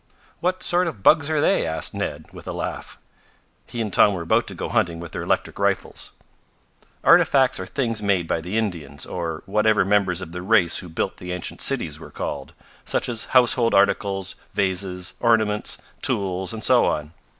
"What 0.39 0.63
sort 0.63 0.87
of 0.87 1.03
bugs 1.03 1.29
are 1.29 1.39
they?" 1.39 1.63
asked 1.63 1.93
Ned 1.93 2.25
with 2.33 2.47
a 2.47 2.53
laugh. 2.53 2.97
He 3.67 3.81
and 3.83 3.93
Tom 3.93 4.15
were 4.15 4.23
about 4.23 4.47
to 4.47 4.55
go 4.55 4.67
hunting 4.69 4.99
with 4.99 5.11
their 5.11 5.21
electric 5.21 5.59
rifles. 5.59 6.11
"Artifacts 7.03 7.59
are 7.59 7.67
things 7.67 8.01
made 8.01 8.27
by 8.27 8.41
the 8.41 8.57
Indians 8.57 9.05
or 9.05 9.43
whatever 9.45 9.85
members 9.85 10.19
of 10.19 10.31
the 10.31 10.41
race 10.41 10.79
who 10.79 10.89
built 10.89 11.17
the 11.17 11.31
ancient 11.31 11.61
cities 11.61 11.99
were 11.99 12.09
called 12.09 12.53
such 12.83 13.07
as 13.09 13.25
household 13.37 13.75
articles, 13.75 14.33
vases, 14.55 15.13
ornaments, 15.19 15.77
tools 16.01 16.51
and 16.51 16.63
so 16.63 16.87
on. 16.87 17.13